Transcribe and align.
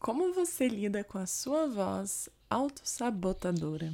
Como 0.00 0.32
você 0.32 0.66
lida 0.66 1.04
com 1.04 1.18
a 1.18 1.26
sua 1.26 1.68
voz 1.68 2.30
autossabotadora? 2.48 3.92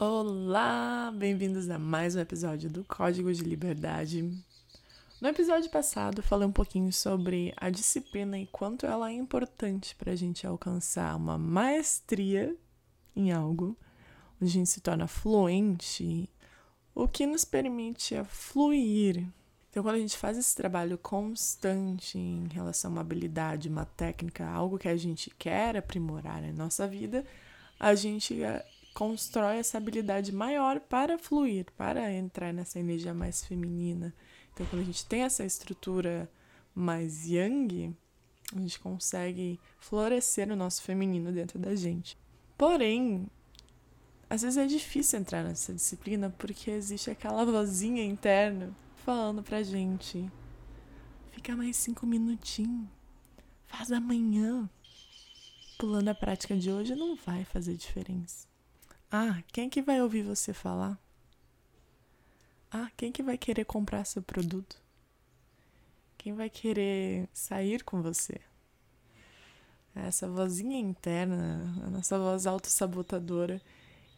Olá, 0.00 1.12
bem-vindos 1.14 1.68
a 1.68 1.78
mais 1.78 2.16
um 2.16 2.20
episódio 2.20 2.70
do 2.70 2.82
Código 2.84 3.30
de 3.34 3.42
Liberdade. 3.42 4.32
No 5.20 5.28
episódio 5.28 5.70
passado, 5.70 6.22
falei 6.22 6.48
um 6.48 6.52
pouquinho 6.52 6.90
sobre 6.90 7.52
a 7.58 7.68
disciplina 7.68 8.38
e 8.38 8.46
quanto 8.46 8.86
ela 8.86 9.10
é 9.10 9.12
importante 9.12 9.94
para 9.94 10.12
a 10.12 10.16
gente 10.16 10.46
alcançar 10.46 11.14
uma 11.16 11.36
maestria 11.36 12.56
em 13.14 13.32
algo, 13.32 13.76
onde 14.40 14.50
a 14.50 14.54
gente 14.54 14.70
se 14.70 14.80
torna 14.80 15.06
fluente, 15.06 16.28
o 16.94 17.08
que 17.08 17.26
nos 17.26 17.44
permite 17.44 18.14
a 18.14 18.24
fluir. 18.24 19.26
Então, 19.70 19.82
quando 19.82 19.96
a 19.96 20.00
gente 20.00 20.18
faz 20.18 20.36
esse 20.36 20.54
trabalho 20.54 20.98
constante 20.98 22.18
em 22.18 22.46
relação 22.48 22.90
a 22.90 22.92
uma 22.92 23.00
habilidade, 23.00 23.68
uma 23.68 23.86
técnica, 23.86 24.46
algo 24.46 24.78
que 24.78 24.88
a 24.88 24.96
gente 24.96 25.30
quer 25.38 25.76
aprimorar 25.76 26.42
na 26.42 26.52
nossa 26.52 26.86
vida, 26.86 27.24
a 27.80 27.94
gente 27.94 28.42
eh, 28.42 28.64
constrói 28.92 29.56
essa 29.56 29.78
habilidade 29.78 30.30
maior 30.30 30.78
para 30.78 31.18
fluir, 31.18 31.66
para 31.76 32.12
entrar 32.12 32.52
nessa 32.52 32.78
energia 32.78 33.14
mais 33.14 33.42
feminina. 33.42 34.14
Então, 34.52 34.66
quando 34.66 34.82
a 34.82 34.84
gente 34.84 35.06
tem 35.06 35.22
essa 35.22 35.44
estrutura 35.44 36.30
mais 36.74 37.26
yang, 37.26 37.96
a 38.54 38.60
gente 38.60 38.78
consegue 38.78 39.58
florescer 39.78 40.50
o 40.52 40.56
nosso 40.56 40.82
feminino 40.82 41.32
dentro 41.32 41.58
da 41.58 41.74
gente. 41.74 42.18
Porém, 42.62 43.26
às 44.30 44.42
vezes 44.42 44.56
é 44.56 44.64
difícil 44.64 45.18
entrar 45.18 45.42
nessa 45.42 45.74
disciplina 45.74 46.30
porque 46.38 46.70
existe 46.70 47.10
aquela 47.10 47.44
vozinha 47.44 48.04
interna 48.04 48.72
falando 49.04 49.42
pra 49.42 49.64
gente: 49.64 50.30
fica 51.32 51.56
mais 51.56 51.76
cinco 51.76 52.06
minutinhos, 52.06 52.86
faz 53.66 53.90
amanhã. 53.90 54.70
Pulando 55.76 56.10
a 56.10 56.14
prática 56.14 56.56
de 56.56 56.70
hoje 56.70 56.94
não 56.94 57.16
vai 57.16 57.44
fazer 57.44 57.74
diferença. 57.74 58.46
Ah, 59.10 59.42
quem 59.48 59.68
que 59.68 59.82
vai 59.82 60.00
ouvir 60.00 60.22
você 60.22 60.52
falar? 60.52 60.96
Ah, 62.70 62.92
quem 62.96 63.10
que 63.10 63.24
vai 63.24 63.36
querer 63.36 63.64
comprar 63.64 64.04
seu 64.04 64.22
produto? 64.22 64.80
Quem 66.16 66.32
vai 66.32 66.48
querer 66.48 67.28
sair 67.32 67.82
com 67.82 68.00
você? 68.00 68.40
Essa 69.94 70.26
vozinha 70.26 70.78
interna, 70.78 71.74
a 71.86 71.90
nossa 71.90 72.18
voz 72.18 72.46
autossabotadora, 72.46 73.60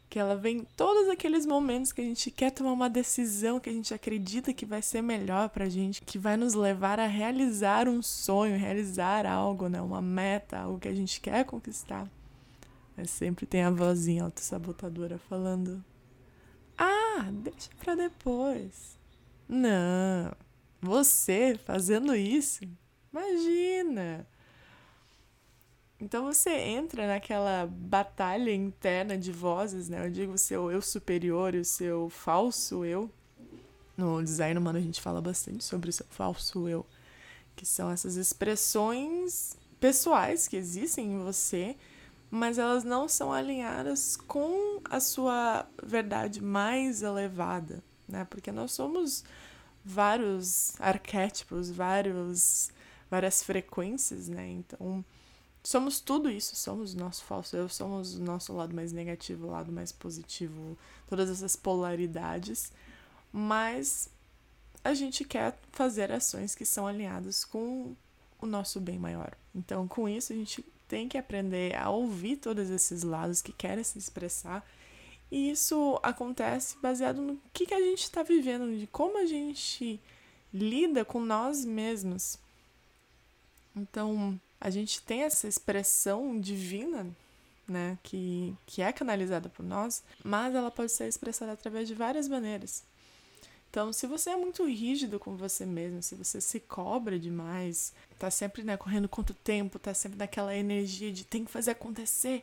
que 0.08 0.18
ela 0.18 0.36
vem 0.36 0.58
em 0.58 0.64
todos 0.76 1.08
aqueles 1.08 1.44
momentos 1.44 1.92
que 1.92 2.00
a 2.00 2.04
gente 2.04 2.30
quer 2.30 2.50
tomar 2.52 2.72
uma 2.72 2.88
decisão 2.88 3.58
que 3.58 3.68
a 3.68 3.72
gente 3.72 3.92
acredita 3.92 4.52
que 4.52 4.64
vai 4.64 4.80
ser 4.80 5.02
melhor 5.02 5.48
pra 5.48 5.68
gente, 5.68 6.02
que 6.02 6.18
vai 6.18 6.36
nos 6.36 6.54
levar 6.54 7.00
a 7.00 7.06
realizar 7.06 7.88
um 7.88 8.00
sonho, 8.00 8.56
realizar 8.56 9.26
algo, 9.26 9.68
né? 9.68 9.80
Uma 9.80 10.00
meta, 10.00 10.58
algo 10.58 10.78
que 10.78 10.86
a 10.86 10.94
gente 10.94 11.20
quer 11.20 11.44
conquistar. 11.44 12.08
Mas 12.96 13.10
sempre 13.10 13.44
tem 13.44 13.64
a 13.64 13.70
vozinha 13.70 14.22
autossabotadora 14.22 15.18
falando: 15.18 15.84
ah, 16.78 17.28
deixa 17.32 17.70
pra 17.80 17.96
depois. 17.96 18.96
Não, 19.48 20.32
você 20.80 21.58
fazendo 21.64 22.14
isso, 22.14 22.64
imagina. 23.12 24.24
Então 26.04 26.26
você 26.26 26.50
entra 26.50 27.06
naquela 27.06 27.66
batalha 27.66 28.54
interna 28.54 29.16
de 29.16 29.32
vozes, 29.32 29.88
né? 29.88 30.04
Eu 30.04 30.10
digo 30.10 30.34
o 30.34 30.38
seu 30.38 30.70
eu 30.70 30.82
superior 30.82 31.54
e 31.54 31.60
o 31.60 31.64
seu 31.64 32.10
falso 32.10 32.84
eu. 32.84 33.10
No 33.96 34.22
design 34.22 34.58
humano 34.58 34.78
a 34.78 34.82
gente 34.82 35.00
fala 35.00 35.22
bastante 35.22 35.64
sobre 35.64 35.88
o 35.88 35.92
seu 35.92 36.04
falso 36.10 36.68
eu, 36.68 36.84
que 37.56 37.64
são 37.64 37.90
essas 37.90 38.16
expressões 38.16 39.56
pessoais 39.80 40.46
que 40.46 40.56
existem 40.56 41.12
em 41.12 41.18
você 41.20 41.74
mas 42.30 42.58
elas 42.58 42.82
não 42.82 43.08
são 43.08 43.32
alinhadas 43.32 44.16
com 44.16 44.80
a 44.90 44.98
sua 44.98 45.66
verdade 45.80 46.42
mais 46.42 47.00
elevada, 47.00 47.82
né? 48.08 48.26
Porque 48.28 48.50
nós 48.50 48.72
somos 48.72 49.22
vários 49.84 50.78
arquétipos, 50.80 51.70
vários 51.70 52.72
várias 53.08 53.42
frequências, 53.42 54.28
né? 54.28 54.48
Então, 54.50 55.04
somos 55.64 55.98
tudo 55.98 56.30
isso, 56.30 56.54
somos 56.54 56.94
nosso 56.94 57.24
falso 57.24 57.56
eu, 57.56 57.68
somos 57.68 58.14
o 58.16 58.22
nosso 58.22 58.52
lado 58.52 58.74
mais 58.74 58.92
negativo, 58.92 59.46
o 59.46 59.50
lado 59.50 59.72
mais 59.72 59.90
positivo, 59.90 60.76
todas 61.08 61.30
essas 61.30 61.56
polaridades, 61.56 62.70
mas 63.32 64.10
a 64.84 64.92
gente 64.92 65.24
quer 65.24 65.58
fazer 65.72 66.12
ações 66.12 66.54
que 66.54 66.66
são 66.66 66.86
alinhadas 66.86 67.44
com 67.44 67.96
o 68.40 68.46
nosso 68.46 68.78
bem 68.78 68.98
maior. 68.98 69.32
Então, 69.54 69.88
com 69.88 70.06
isso, 70.06 70.34
a 70.34 70.36
gente 70.36 70.62
tem 70.86 71.08
que 71.08 71.16
aprender 71.16 71.74
a 71.74 71.88
ouvir 71.88 72.36
todos 72.36 72.68
esses 72.68 73.02
lados 73.02 73.40
que 73.40 73.52
querem 73.52 73.82
se 73.82 73.98
expressar. 73.98 74.64
E 75.30 75.50
isso 75.50 75.98
acontece 76.02 76.76
baseado 76.82 77.22
no 77.22 77.40
que, 77.52 77.64
que 77.64 77.74
a 77.74 77.80
gente 77.80 78.02
está 78.02 78.22
vivendo, 78.22 78.78
de 78.78 78.86
como 78.86 79.18
a 79.18 79.24
gente 79.24 79.98
lida 80.52 81.04
com 81.04 81.20
nós 81.20 81.64
mesmos. 81.64 82.38
Então, 83.74 84.38
a 84.64 84.70
gente 84.70 85.02
tem 85.02 85.24
essa 85.24 85.46
expressão 85.46 86.40
divina, 86.40 87.06
né, 87.68 87.98
que, 88.02 88.56
que 88.64 88.80
é 88.80 88.90
canalizada 88.94 89.46
por 89.50 89.62
nós, 89.62 90.02
mas 90.24 90.54
ela 90.54 90.70
pode 90.70 90.90
ser 90.90 91.06
expressada 91.06 91.52
através 91.52 91.86
de 91.86 91.94
várias 91.94 92.26
maneiras. 92.26 92.82
Então, 93.68 93.92
se 93.92 94.06
você 94.06 94.30
é 94.30 94.36
muito 94.36 94.64
rígido 94.64 95.18
com 95.18 95.36
você 95.36 95.66
mesmo, 95.66 96.02
se 96.02 96.14
você 96.14 96.40
se 96.40 96.60
cobra 96.60 97.18
demais, 97.18 97.92
tá 98.18 98.30
sempre 98.30 98.62
né, 98.62 98.74
correndo 98.78 99.06
quanto 99.06 99.34
tempo, 99.34 99.78
tá 99.78 99.92
sempre 99.92 100.16
naquela 100.16 100.56
energia 100.56 101.12
de 101.12 101.24
tem 101.24 101.44
que 101.44 101.50
fazer 101.50 101.72
acontecer 101.72 102.42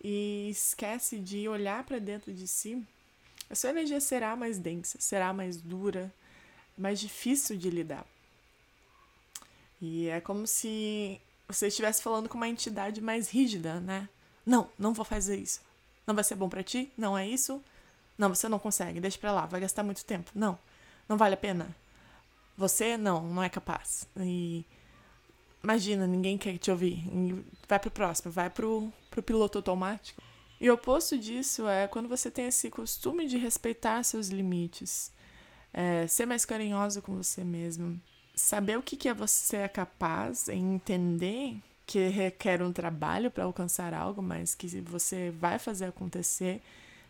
e 0.00 0.48
esquece 0.50 1.18
de 1.18 1.48
olhar 1.48 1.82
para 1.82 1.98
dentro 1.98 2.32
de 2.32 2.46
si, 2.46 2.80
a 3.50 3.56
sua 3.56 3.70
energia 3.70 4.00
será 4.00 4.36
mais 4.36 4.58
densa, 4.58 4.96
será 5.00 5.32
mais 5.32 5.56
dura, 5.56 6.14
mais 6.76 7.00
difícil 7.00 7.56
de 7.56 7.68
lidar. 7.68 8.06
E 9.80 10.08
é 10.08 10.20
como 10.20 10.46
se 10.46 11.20
você 11.48 11.68
estivesse 11.68 12.02
falando 12.02 12.28
com 12.28 12.36
uma 12.36 12.48
entidade 12.48 13.00
mais 13.00 13.30
rígida, 13.30 13.80
né? 13.80 14.08
Não, 14.44 14.68
não 14.78 14.92
vou 14.92 15.04
fazer 15.04 15.36
isso. 15.36 15.60
Não 16.06 16.14
vai 16.14 16.22
ser 16.22 16.34
bom 16.34 16.48
para 16.48 16.62
ti? 16.62 16.92
Não 16.96 17.16
é 17.16 17.26
isso? 17.26 17.62
Não, 18.16 18.28
você 18.34 18.48
não 18.48 18.58
consegue, 18.58 19.00
deixa 19.00 19.18
pra 19.18 19.32
lá, 19.32 19.46
vai 19.46 19.60
gastar 19.60 19.82
muito 19.82 20.04
tempo. 20.04 20.30
Não, 20.34 20.58
não 21.08 21.16
vale 21.16 21.34
a 21.34 21.38
pena. 21.38 21.74
Você 22.56 22.96
não, 22.96 23.22
não 23.22 23.42
é 23.42 23.48
capaz. 23.48 24.06
E 24.16 24.64
imagina, 25.62 26.06
ninguém 26.06 26.36
quer 26.36 26.58
te 26.58 26.70
ouvir. 26.70 27.04
Vai 27.68 27.78
pro 27.78 27.90
próximo, 27.90 28.30
vai 28.32 28.50
pro, 28.50 28.92
pro 29.10 29.22
piloto 29.22 29.58
automático. 29.58 30.20
E 30.60 30.68
o 30.68 30.74
oposto 30.74 31.16
disso 31.16 31.68
é 31.68 31.86
quando 31.86 32.08
você 32.08 32.30
tem 32.30 32.46
esse 32.46 32.68
costume 32.68 33.28
de 33.28 33.38
respeitar 33.38 34.02
seus 34.02 34.28
limites, 34.28 35.12
é, 35.72 36.06
ser 36.08 36.26
mais 36.26 36.44
carinhoso 36.44 37.00
com 37.00 37.14
você 37.14 37.44
mesmo, 37.44 38.00
saber 38.38 38.78
o 38.78 38.82
que, 38.82 38.96
que 38.96 39.08
é 39.08 39.14
você 39.14 39.58
é 39.58 39.68
capaz, 39.68 40.48
em 40.48 40.74
entender 40.74 41.58
que 41.84 42.08
requer 42.08 42.62
um 42.62 42.72
trabalho 42.72 43.30
para 43.30 43.44
alcançar 43.44 43.92
algo, 43.92 44.22
mas 44.22 44.54
que 44.54 44.68
você 44.80 45.30
vai 45.30 45.58
fazer 45.58 45.86
acontecer 45.86 46.62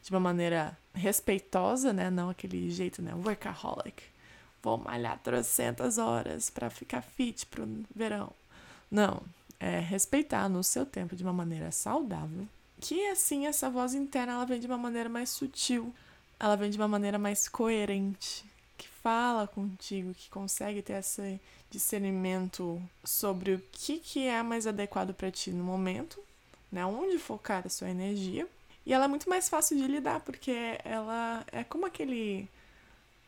de 0.02 0.10
uma 0.10 0.20
maneira 0.20 0.76
respeitosa, 0.94 1.92
né? 1.92 2.10
Não 2.10 2.30
aquele 2.30 2.70
jeito, 2.70 3.02
né? 3.02 3.12
Workaholic. 3.14 4.02
Vou 4.62 4.78
malhar 4.78 5.18
300 5.18 5.98
horas 5.98 6.48
para 6.48 6.70
ficar 6.70 7.02
fit 7.02 7.44
pro 7.46 7.68
verão. 7.94 8.32
Não, 8.90 9.22
é 9.60 9.80
respeitar 9.80 10.48
no 10.48 10.64
seu 10.64 10.86
tempo 10.86 11.14
de 11.14 11.22
uma 11.22 11.32
maneira 11.32 11.70
saudável. 11.70 12.48
Que 12.80 13.08
assim 13.08 13.46
essa 13.46 13.68
voz 13.68 13.94
interna 13.94 14.32
ela 14.32 14.46
vem 14.46 14.60
de 14.60 14.66
uma 14.66 14.78
maneira 14.78 15.08
mais 15.08 15.30
sutil, 15.30 15.92
ela 16.38 16.56
vem 16.56 16.70
de 16.70 16.78
uma 16.78 16.88
maneira 16.88 17.18
mais 17.18 17.48
coerente, 17.48 18.44
que 18.78 18.88
fala 18.88 19.46
contigo, 19.46 20.14
que 20.14 20.30
consegue 20.30 20.80
ter 20.80 20.94
esse 20.94 21.40
discernimento 21.70 22.80
sobre 23.04 23.54
o 23.54 23.62
que, 23.72 23.98
que 23.98 24.26
é 24.26 24.42
mais 24.42 24.66
adequado 24.66 25.12
para 25.12 25.30
ti 25.30 25.50
no 25.50 25.64
momento, 25.64 26.18
né? 26.72 26.86
Onde 26.86 27.18
focar 27.18 27.66
a 27.66 27.68
sua 27.68 27.90
energia 27.90 28.48
e 28.88 28.92
ela 28.94 29.04
é 29.04 29.08
muito 29.08 29.28
mais 29.28 29.50
fácil 29.50 29.76
de 29.76 29.86
lidar, 29.86 30.20
porque 30.20 30.78
ela 30.82 31.44
é 31.52 31.62
como 31.62 31.84
aquele, 31.84 32.48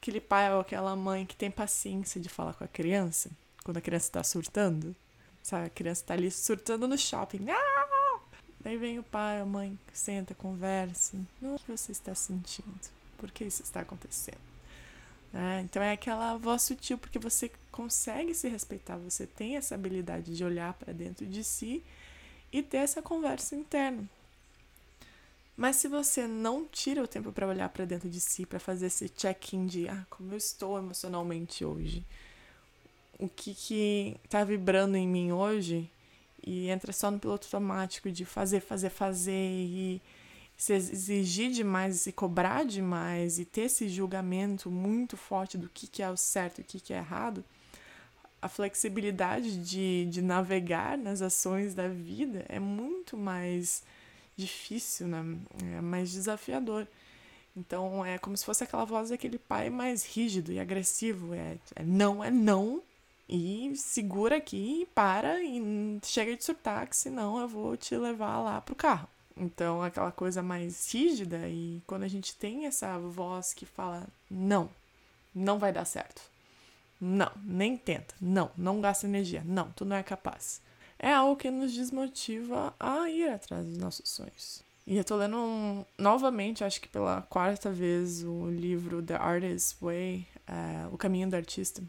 aquele 0.01 0.19
pai 0.19 0.51
ou 0.55 0.61
aquela 0.61 0.97
mãe 0.97 1.27
que 1.27 1.37
tem 1.37 1.51
paciência 1.51 2.19
de 2.19 2.31
falar 2.31 2.55
com 2.55 2.65
a 2.65 2.69
criança, 2.69 3.31
quando 3.63 3.77
a 3.77 3.83
criança 3.83 4.07
está 4.07 4.25
surtando. 4.25 4.97
Sabe, 5.43 5.67
a 5.67 5.71
criança 5.71 6.01
está 6.01 6.15
ali 6.15 6.31
surtando 6.31 6.89
no 6.89 6.97
shopping. 6.97 7.47
Ah! 7.51 8.21
Daí 8.61 8.79
vem 8.79 8.99
o 8.99 9.03
pai, 9.03 9.41
a 9.41 9.45
mãe, 9.45 9.79
senta, 9.93 10.35
conversa. 10.35 11.19
O 11.43 11.59
que 11.59 11.77
você 11.77 11.93
está 11.93 12.15
sentindo? 12.15 12.81
Por 13.19 13.31
que 13.31 13.45
isso 13.45 13.63
está 13.63 13.81
acontecendo? 13.81 14.50
É, 15.33 15.61
então 15.61 15.83
é 15.83 15.93
aquela 15.93 16.37
voz 16.37 16.63
sutil, 16.63 16.99
porque 16.99 17.19
você 17.19 17.51
consegue 17.71 18.35
se 18.35 18.49
respeitar, 18.49 18.97
você 18.97 19.27
tem 19.27 19.57
essa 19.57 19.75
habilidade 19.75 20.37
de 20.37 20.45
olhar 20.45 20.75
para 20.75 20.93
dentro 20.93 21.25
de 21.25 21.45
si 21.45 21.85
e 22.53 22.63
ter 22.63 22.79
essa 22.79 23.01
conversa 23.01 23.55
interna. 23.55 24.09
Mas 25.57 25.77
se 25.77 25.89
você 25.89 26.27
não 26.27 26.65
tira 26.65 27.03
o 27.03 27.07
tempo 27.07 27.33
para 27.33 27.47
olhar 27.47 27.69
para 27.69 27.85
dentro 27.85 28.09
de 28.09 28.21
si, 28.21 28.47
para 28.47 28.59
fazer 28.59 28.87
esse 28.87 29.09
check-in 29.11 29.67
de 29.67 29.89
ah, 29.89 30.07
como 30.09 30.33
eu 30.33 30.39
estou 30.39 30.79
emocionalmente 30.79 31.65
hoje, 31.65 32.05
o 33.19 33.29
que 33.29 33.55
que 33.55 34.17
tá 34.29 34.43
vibrando 34.43 34.97
em 34.97 35.07
mim 35.07 35.33
hoje, 35.33 35.89
e 36.45 36.69
entra 36.71 36.93
só 36.93 37.11
no 37.11 37.21
piloto 37.21 37.47
automático 37.47 38.11
de 38.11 38.25
fazer, 38.25 38.61
fazer, 38.61 38.91
fazer 38.91 39.33
e 39.33 40.01
se 40.61 40.75
exigir 40.75 41.51
demais, 41.51 42.01
se 42.01 42.13
cobrar 42.13 42.67
demais 42.67 43.39
e 43.39 43.47
ter 43.47 43.63
esse 43.63 43.89
julgamento 43.89 44.71
muito 44.71 45.17
forte 45.17 45.57
do 45.57 45.71
que, 45.71 45.87
que 45.87 46.03
é 46.03 46.11
o 46.11 46.19
certo 46.19 46.59
e 46.59 46.61
o 46.61 46.65
que, 46.65 46.79
que 46.79 46.93
é 46.93 46.99
errado, 46.99 47.43
a 48.43 48.47
flexibilidade 48.47 49.57
de, 49.65 50.05
de 50.11 50.21
navegar 50.21 50.99
nas 50.99 51.23
ações 51.23 51.75
da 51.75 51.89
vida 51.89 52.45
é 52.47 52.61
muito 52.61 53.17
mais 53.17 53.83
difícil, 54.37 55.09
né? 55.09 55.39
é 55.79 55.81
mais 55.81 56.13
desafiador. 56.13 56.87
Então 57.57 58.05
é 58.05 58.19
como 58.19 58.37
se 58.37 58.45
fosse 58.45 58.63
aquela 58.63 58.85
voz 58.85 59.09
daquele 59.09 59.39
pai 59.39 59.71
mais 59.71 60.05
rígido 60.05 60.53
e 60.53 60.61
agressivo. 60.61 61.33
É, 61.33 61.57
é 61.75 61.83
não, 61.83 62.23
é 62.23 62.31
não. 62.31 62.83
E 63.27 63.73
segura 63.77 64.37
aqui, 64.37 64.87
para 64.95 65.43
e 65.43 65.99
chega 66.03 66.37
de 66.37 66.45
surtar, 66.45 66.87
que 66.87 66.97
senão 66.97 67.41
eu 67.41 67.49
vou 67.49 67.79
te 67.79 67.97
levar 67.97 68.41
lá 68.41 68.61
pro 68.61 68.75
carro. 68.75 69.09
Então, 69.37 69.83
aquela 69.83 70.13
coisa 70.13 70.43
mais 70.43 70.93
rígida, 70.93 71.49
e 71.49 71.83
quando 71.87 72.03
a 72.03 72.09
gente 72.09 72.37
tem 72.37 72.67
essa 72.67 72.99
voz 72.99 73.55
que 73.55 73.65
fala: 73.65 74.07
não, 74.31 74.69
não 75.35 75.59
vai 75.59 75.73
dar 75.73 75.85
certo. 75.85 76.23
Não, 77.01 77.31
nem 77.43 77.77
tenta. 77.77 78.15
Não, 78.21 78.51
não 78.57 78.81
gasta 78.81 79.07
energia. 79.07 79.43
Não, 79.45 79.71
tu 79.73 79.85
não 79.85 79.97
é 79.97 80.03
capaz. 80.03 80.61
É 80.99 81.13
algo 81.13 81.37
que 81.37 81.51
nos 81.51 81.73
desmotiva 81.73 82.75
a 82.79 83.09
ir 83.09 83.31
atrás 83.31 83.65
dos 83.65 83.79
nossos 83.79 84.09
sonhos. 84.11 84.63
E 84.87 84.97
eu 84.97 85.05
tô 85.05 85.17
lendo 85.17 85.37
um, 85.37 85.85
novamente, 85.97 86.65
acho 86.65 86.81
que 86.81 86.89
pela 86.89 87.23
quarta 87.23 87.71
vez, 87.71 88.23
o 88.23 88.51
livro 88.51 89.03
The 89.03 89.15
Artist's 89.15 89.77
Way, 89.81 90.27
é, 90.47 90.89
O 90.93 90.99
Caminho 90.99 91.31
do 91.31 91.37
Artista. 91.37 91.83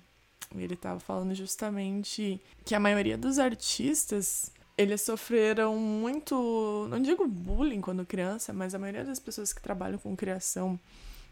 E 0.56 0.62
ele 0.62 0.76
tava 0.76 1.00
falando 1.00 1.34
justamente 1.34 2.40
que 2.64 2.76
a 2.76 2.80
maioria 2.80 3.18
dos 3.18 3.40
artistas 3.40 4.52
eles 4.78 5.02
sofreram 5.02 5.76
muito, 5.78 6.88
não 6.90 7.02
digo 7.02 7.28
bullying 7.28 7.82
quando 7.82 8.06
criança, 8.06 8.54
mas 8.54 8.74
a 8.74 8.80
maioria 8.80 9.04
das 9.04 9.20
pessoas 9.20 9.54
que 9.54 9.62
trabalham 9.62 10.00
com 10.00 10.16
criação, 10.16 10.80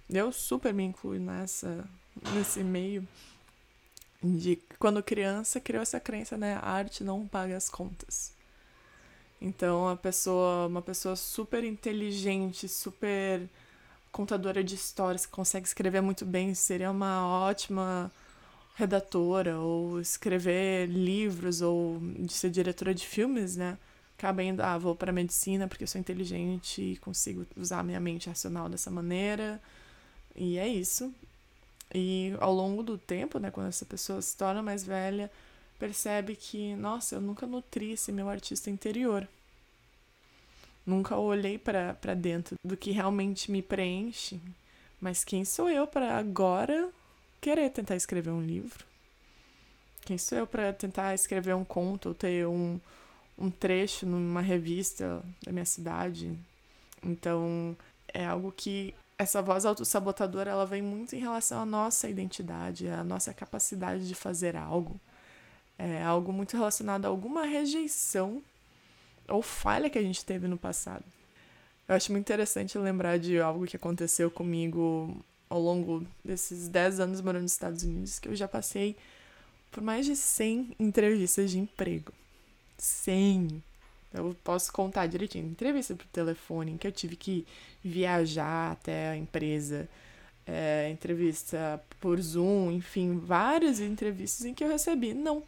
eu 0.09 0.31
super 0.31 0.73
me 0.73 0.83
incluo 0.83 1.19
nessa, 1.19 1.87
nesse 2.33 2.63
meio, 2.63 3.07
de 4.21 4.57
quando 4.77 5.01
criança 5.01 5.59
criou 5.59 5.81
essa 5.81 5.99
crença, 5.99 6.37
né? 6.37 6.55
A 6.61 6.71
arte 6.71 7.03
não 7.03 7.25
paga 7.27 7.55
as 7.55 7.69
contas. 7.69 8.33
Então, 9.41 9.87
a 9.87 9.95
pessoa, 9.95 10.67
uma 10.67 10.81
pessoa 10.81 11.15
super 11.15 11.63
inteligente, 11.63 12.67
super 12.67 13.47
contadora 14.11 14.63
de 14.63 14.75
histórias, 14.75 15.25
que 15.25 15.31
consegue 15.31 15.65
escrever 15.65 16.01
muito 16.01 16.25
bem, 16.25 16.53
seria 16.53 16.91
uma 16.91 17.25
ótima 17.25 18.11
redatora 18.79 19.59
ou 19.59 19.99
escrever 19.99 20.87
livros 20.87 21.61
ou 21.61 21.99
de 21.99 22.31
ser 22.31 22.49
diretora 22.49 22.95
de 22.95 23.05
filmes, 23.05 23.57
né? 23.57 23.77
Acaba 24.17 24.41
indo, 24.41 24.61
ah, 24.61 24.77
vou 24.77 24.95
para 24.95 25.11
medicina 25.11 25.67
porque 25.67 25.85
sou 25.85 25.99
inteligente 25.99 26.81
e 26.81 26.97
consigo 26.97 27.45
usar 27.57 27.83
minha 27.83 27.99
mente 27.99 28.29
racional 28.29 28.69
dessa 28.69 28.89
maneira. 28.89 29.61
E 30.33 30.57
é 30.57 30.67
isso. 30.67 31.13
E 31.93 32.33
ao 32.39 32.53
longo 32.53 32.81
do 32.81 32.97
tempo, 32.97 33.37
né, 33.37 33.51
quando 33.51 33.67
essa 33.67 33.85
pessoa 33.85 34.21
se 34.21 34.37
torna 34.37 34.63
mais 34.63 34.83
velha, 34.85 35.29
percebe 35.77 36.35
que, 36.35 36.73
nossa, 36.75 37.15
eu 37.15 37.21
nunca 37.21 37.45
nutri 37.45 37.91
esse 37.91 38.11
meu 38.13 38.29
artista 38.29 38.69
interior. 38.69 39.27
Nunca 40.85 41.17
olhei 41.17 41.57
para 41.57 42.13
dentro 42.15 42.55
do 42.65 42.77
que 42.77 42.91
realmente 42.91 43.51
me 43.51 43.61
preenche. 43.61 44.39
Mas 45.01 45.25
quem 45.25 45.43
sou 45.43 45.69
eu 45.69 45.85
para 45.85 46.17
agora 46.17 46.89
querer 47.41 47.69
tentar 47.69 47.95
escrever 47.95 48.31
um 48.31 48.41
livro? 48.41 48.85
Quem 50.01 50.17
sou 50.17 50.37
eu 50.37 50.47
para 50.47 50.73
tentar 50.73 51.13
escrever 51.13 51.55
um 51.55 51.63
conto 51.63 52.09
ou 52.09 52.15
ter 52.15 52.47
um, 52.47 52.79
um 53.37 53.51
trecho 53.51 54.05
numa 54.05 54.41
revista 54.41 55.21
da 55.43 55.51
minha 55.51 55.65
cidade? 55.65 56.37
Então, 57.03 57.75
é 58.13 58.25
algo 58.25 58.51
que 58.51 58.93
essa 59.17 59.41
voz 59.41 59.65
autossabotadora 59.65 60.49
ela 60.49 60.65
vem 60.65 60.81
muito 60.81 61.15
em 61.15 61.19
relação 61.19 61.61
à 61.61 61.65
nossa 61.65 62.09
identidade, 62.09 62.87
à 62.87 63.03
nossa 63.03 63.33
capacidade 63.33 64.07
de 64.07 64.15
fazer 64.15 64.55
algo. 64.55 64.99
É 65.77 66.01
algo 66.03 66.33
muito 66.33 66.57
relacionado 66.57 67.05
a 67.05 67.09
alguma 67.09 67.45
rejeição 67.45 68.41
ou 69.27 69.41
falha 69.41 69.89
que 69.89 69.97
a 69.97 70.01
gente 70.01 70.25
teve 70.25 70.47
no 70.47 70.57
passado. 70.57 71.03
Eu 71.87 71.95
acho 71.95 72.11
muito 72.11 72.25
interessante 72.25 72.77
lembrar 72.77 73.17
de 73.17 73.39
algo 73.39 73.65
que 73.65 73.75
aconteceu 73.75 74.29
comigo 74.29 75.15
ao 75.49 75.59
longo 75.59 76.05
desses 76.23 76.67
10 76.67 76.99
anos 76.99 77.21
morando 77.21 77.43
nos 77.43 77.53
Estados 77.53 77.83
Unidos, 77.83 78.19
que 78.19 78.27
eu 78.27 78.35
já 78.35 78.47
passei 78.47 78.95
por 79.71 79.81
mais 79.81 80.05
de 80.05 80.15
100 80.15 80.75
entrevistas 80.79 81.51
de 81.51 81.59
emprego. 81.59 82.13
100! 82.77 83.63
Eu 84.13 84.35
posso 84.43 84.71
contar 84.71 85.07
direitinho. 85.07 85.47
Entrevista 85.47 85.95
por 85.95 86.05
telefone, 86.07 86.71
em 86.71 86.77
que 86.77 86.87
eu 86.87 86.91
tive 86.91 87.15
que 87.15 87.45
viajar 87.83 88.71
até 88.71 89.09
a 89.09 89.17
empresa, 89.17 89.87
é, 90.47 90.89
entrevista 90.89 91.81
por 91.99 92.19
Zoom, 92.19 92.71
enfim, 92.71 93.19
várias 93.19 93.79
entrevistas 93.79 94.45
em 94.45 94.53
que 94.53 94.63
eu 94.63 94.69
recebi 94.69 95.13
não. 95.13 95.43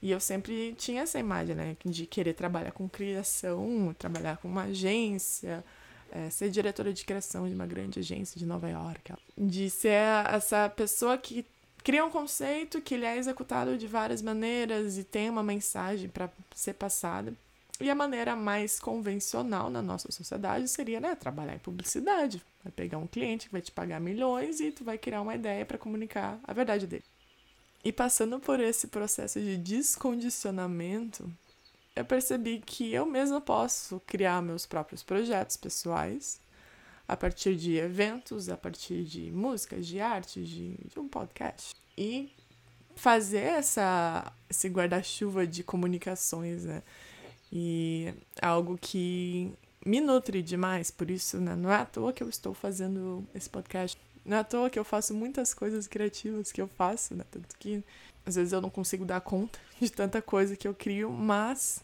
E 0.00 0.10
eu 0.10 0.18
sempre 0.18 0.74
tinha 0.76 1.02
essa 1.02 1.20
imagem, 1.20 1.54
né, 1.54 1.76
de 1.84 2.06
querer 2.06 2.32
trabalhar 2.34 2.72
com 2.72 2.88
criação, 2.88 3.94
trabalhar 3.96 4.38
com 4.38 4.48
uma 4.48 4.64
agência, 4.64 5.64
é, 6.12 6.30
ser 6.30 6.50
diretora 6.50 6.92
de 6.92 7.04
criação 7.04 7.48
de 7.48 7.54
uma 7.54 7.66
grande 7.66 7.98
agência 7.98 8.38
de 8.38 8.46
Nova 8.46 8.68
York, 8.68 9.14
de 9.36 9.70
ser 9.70 9.96
essa 10.30 10.68
pessoa 10.68 11.16
que 11.16 11.46
cria 11.82 12.04
um 12.04 12.10
conceito 12.10 12.80
que 12.80 12.94
ele 12.94 13.06
é 13.06 13.16
executado 13.16 13.76
de 13.76 13.86
várias 13.86 14.22
maneiras 14.22 14.98
e 14.98 15.04
tem 15.04 15.28
uma 15.28 15.42
mensagem 15.42 16.08
para 16.08 16.30
ser 16.54 16.74
passada. 16.74 17.32
E 17.80 17.90
a 17.90 17.94
maneira 17.94 18.36
mais 18.36 18.78
convencional 18.78 19.68
na 19.68 19.82
nossa 19.82 20.12
sociedade 20.12 20.68
seria, 20.68 21.00
né, 21.00 21.16
trabalhar 21.16 21.56
em 21.56 21.58
publicidade. 21.58 22.40
Vai 22.62 22.70
pegar 22.70 22.98
um 22.98 23.08
cliente 23.08 23.46
que 23.46 23.52
vai 23.52 23.60
te 23.60 23.72
pagar 23.72 24.00
milhões 24.00 24.60
e 24.60 24.70
tu 24.70 24.84
vai 24.84 24.96
criar 24.96 25.20
uma 25.20 25.34
ideia 25.34 25.64
para 25.66 25.78
comunicar 25.78 26.38
a 26.44 26.52
verdade 26.52 26.86
dele. 26.86 27.04
E 27.84 27.90
passando 27.90 28.38
por 28.38 28.60
esse 28.60 28.86
processo 28.86 29.40
de 29.40 29.56
descondicionamento, 29.56 31.28
eu 31.94 32.04
percebi 32.04 32.62
que 32.64 32.92
eu 32.92 33.04
mesma 33.04 33.40
posso 33.40 34.00
criar 34.06 34.42
meus 34.42 34.66
próprios 34.66 35.02
projetos 35.02 35.56
pessoais 35.56 36.40
a 37.06 37.16
partir 37.16 37.56
de 37.56 37.76
eventos, 37.76 38.48
a 38.48 38.56
partir 38.56 39.04
de 39.04 39.30
músicas, 39.30 39.86
de 39.86 40.00
arte, 40.00 40.42
de, 40.42 40.76
de 40.76 40.98
um 40.98 41.06
podcast. 41.08 41.74
E 41.96 42.32
fazer 42.94 43.40
essa, 43.40 44.32
esse 44.48 44.68
guarda-chuva 44.68 45.46
de 45.46 45.62
comunicações, 45.62 46.64
né? 46.64 46.82
E 47.52 48.14
algo 48.40 48.78
que 48.80 49.52
me 49.84 50.00
nutre 50.00 50.42
demais, 50.42 50.90
por 50.90 51.10
isso, 51.10 51.38
né? 51.38 51.54
Não 51.54 51.70
é 51.70 51.76
à 51.76 51.84
toa 51.84 52.12
que 52.12 52.22
eu 52.22 52.28
estou 52.28 52.54
fazendo 52.54 53.26
esse 53.34 53.50
podcast. 53.50 53.98
Não 54.24 54.36
é 54.36 54.40
à 54.40 54.44
toa 54.44 54.70
que 54.70 54.78
eu 54.78 54.84
faço 54.84 55.12
muitas 55.12 55.52
coisas 55.52 55.86
criativas 55.86 56.50
que 56.50 56.62
eu 56.62 56.68
faço, 56.68 57.14
né? 57.14 57.24
Tanto 57.30 57.58
que 57.58 57.84
às 58.24 58.36
vezes 58.36 58.52
eu 58.52 58.60
não 58.60 58.70
consigo 58.70 59.04
dar 59.04 59.20
conta 59.20 59.58
de 59.80 59.90
tanta 59.90 60.22
coisa 60.22 60.56
que 60.56 60.66
eu 60.66 60.74
crio, 60.74 61.10
mas 61.10 61.82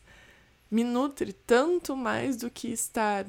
me 0.70 0.84
nutre 0.84 1.32
tanto 1.32 1.96
mais 1.96 2.36
do 2.36 2.50
que 2.50 2.68
estar 2.68 3.24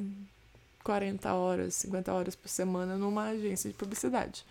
40 0.84 1.34
horas, 1.34 1.74
50 1.76 2.14
horas 2.14 2.36
por 2.36 2.50
semana 2.50 2.98
numa 2.98 3.30
agência 3.30 3.70
de 3.70 3.76
publicidade. 3.76 4.46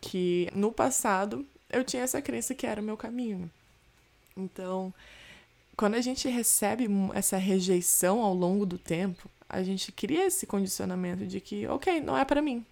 Que 0.00 0.48
no 0.54 0.72
passado 0.72 1.46
eu 1.70 1.84
tinha 1.84 2.02
essa 2.02 2.22
crença 2.22 2.54
que 2.54 2.66
era 2.66 2.80
o 2.80 2.84
meu 2.84 2.96
caminho. 2.96 3.50
Então, 4.36 4.92
quando 5.76 5.94
a 5.94 6.00
gente 6.00 6.28
recebe 6.28 6.86
essa 7.14 7.36
rejeição 7.36 8.20
ao 8.20 8.34
longo 8.34 8.64
do 8.64 8.78
tempo, 8.78 9.28
a 9.48 9.62
gente 9.62 9.92
cria 9.92 10.26
esse 10.26 10.46
condicionamento 10.46 11.26
de 11.26 11.40
que, 11.40 11.66
ok, 11.66 12.00
não 12.00 12.16
é 12.16 12.24
para 12.24 12.42
mim. 12.42 12.64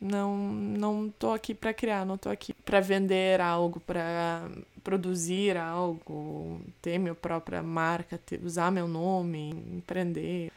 Não, 0.00 0.34
não 0.36 1.10
tô 1.10 1.32
aqui 1.32 1.54
para 1.54 1.74
criar, 1.74 2.06
não 2.06 2.16
tô 2.16 2.30
aqui 2.30 2.54
para 2.54 2.80
vender 2.80 3.40
algo, 3.40 3.78
para 3.80 4.48
produzir 4.82 5.58
algo, 5.58 6.60
ter 6.80 6.98
minha 6.98 7.14
própria 7.14 7.62
marca, 7.62 8.16
ter, 8.16 8.40
usar 8.42 8.72
meu 8.72 8.88
nome, 8.88 9.50
empreender. 9.76 10.50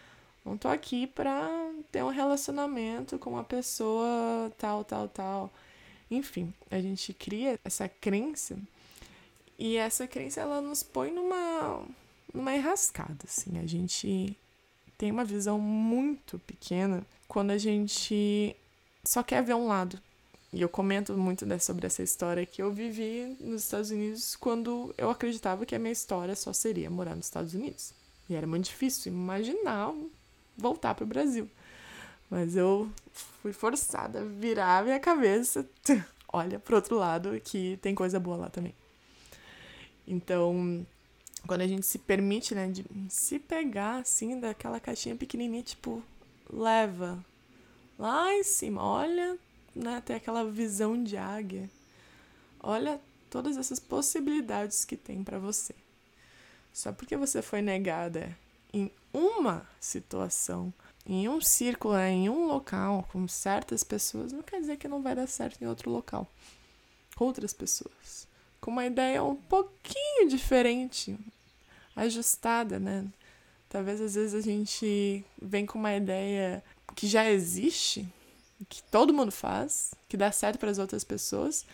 Não 0.45 0.57
tô 0.57 0.69
aqui 0.69 1.07
para 1.07 1.49
ter 1.91 2.03
um 2.03 2.09
relacionamento 2.09 3.19
com 3.19 3.31
uma 3.31 3.43
pessoa 3.43 4.51
tal, 4.57 4.83
tal, 4.85 5.09
tal. 5.09 5.53
Enfim, 6.09 6.53
a 6.71 6.79
gente 6.79 7.13
cria 7.13 7.59
essa 7.65 7.89
crença 7.89 8.57
e 9.59 9.75
essa 9.75 10.07
crença 10.07 10.41
ela 10.41 10.61
nos 10.61 10.83
põe 10.83 11.11
numa 11.11 11.81
numa 12.33 12.55
enrascada, 12.55 13.25
assim. 13.25 13.59
A 13.59 13.65
gente 13.67 14.37
tem 14.97 15.11
uma 15.11 15.25
visão 15.25 15.59
muito 15.59 16.39
pequena 16.39 17.05
quando 17.27 17.51
a 17.51 17.57
gente 17.57 18.55
só 19.05 19.21
quer 19.21 19.43
ver 19.43 19.53
um 19.53 19.67
lado. 19.67 19.99
E 20.51 20.61
eu 20.61 20.69
comento 20.69 21.17
muito 21.17 21.45
sobre 21.59 21.87
essa 21.87 22.03
história 22.03 22.45
que 22.45 22.61
eu 22.61 22.71
vivi 22.71 23.35
nos 23.39 23.63
Estados 23.63 23.89
Unidos 23.89 24.35
quando 24.35 24.93
eu 24.97 25.09
acreditava 25.09 25.65
que 25.65 25.75
a 25.75 25.79
minha 25.79 25.91
história 25.91 26.35
só 26.35 26.53
seria 26.53 26.89
morar 26.89 27.15
nos 27.15 27.25
Estados 27.25 27.53
Unidos. 27.53 27.91
E 28.29 28.35
era 28.35 28.45
muito 28.45 28.65
difícil 28.65 29.11
imaginar 29.11 29.91
voltar 30.55 30.93
para 30.93 31.03
o 31.03 31.07
Brasil. 31.07 31.49
Mas 32.29 32.55
eu 32.55 32.89
fui 33.41 33.51
forçada 33.51 34.21
a 34.21 34.25
virar 34.25 34.79
a 34.79 34.83
minha 34.83 34.99
cabeça. 34.99 35.67
Olha 36.31 36.59
pro 36.59 36.75
outro 36.75 36.97
lado 36.97 37.39
que 37.43 37.77
tem 37.81 37.95
coisa 37.95 38.19
boa 38.19 38.37
lá 38.37 38.49
também. 38.49 38.75
Então, 40.07 40.85
quando 41.47 41.61
a 41.61 41.67
gente 41.67 41.85
se 41.85 41.97
permite, 41.97 42.53
né, 42.53 42.67
de 42.67 42.85
se 43.09 43.39
pegar 43.39 44.01
assim 44.01 44.39
daquela 44.39 44.79
caixinha 44.79 45.15
pequenininha, 45.15 45.63
tipo, 45.63 46.01
leva 46.49 47.23
lá 48.03 48.33
em 48.33 48.43
cima, 48.43 48.83
olha, 48.83 49.37
né, 49.73 50.01
tem 50.05 50.17
aquela 50.17 50.43
visão 50.43 51.01
de 51.01 51.15
águia. 51.15 51.69
Olha 52.59 52.99
todas 53.29 53.55
essas 53.55 53.79
possibilidades 53.79 54.83
que 54.83 54.97
tem 54.97 55.23
para 55.23 55.39
você. 55.39 55.73
Só 56.73 56.91
porque 56.91 57.15
você 57.15 57.41
foi 57.41 57.61
negada 57.61 58.37
em 58.73 58.91
uma 59.13 59.65
situação, 59.79 60.73
em 61.05 61.29
um 61.29 61.39
círculo, 61.39 61.93
né, 61.93 62.11
em 62.11 62.29
um 62.29 62.45
local, 62.45 63.07
com 63.09 63.25
certas 63.25 63.85
pessoas, 63.85 64.33
não 64.33 64.41
quer 64.41 64.59
dizer 64.59 64.75
que 64.75 64.87
não 64.87 65.01
vai 65.01 65.15
dar 65.15 65.27
certo 65.27 65.61
em 65.61 65.67
outro 65.67 65.89
local. 65.89 66.27
Com 67.15 67.25
outras 67.25 67.53
pessoas. 67.53 68.27
Com 68.59 68.71
uma 68.71 68.85
ideia 68.85 69.23
um 69.23 69.35
pouquinho 69.35 70.27
diferente, 70.27 71.17
ajustada, 71.95 72.79
né? 72.79 73.05
Talvez 73.69 74.01
às 74.01 74.15
vezes 74.15 74.33
a 74.33 74.41
gente 74.41 75.23
vem 75.41 75.65
com 75.65 75.79
uma 75.79 75.95
ideia 75.95 76.63
que 76.95 77.07
já 77.07 77.29
existe, 77.29 78.07
que 78.69 78.81
todo 78.83 79.13
mundo 79.13 79.31
faz, 79.31 79.93
que 80.07 80.17
dá 80.17 80.31
certo 80.31 80.59
para 80.59 80.71
as 80.71 80.77
outras 80.77 81.03
pessoas, 81.03 81.65